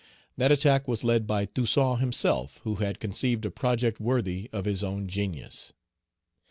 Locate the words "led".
1.03-1.27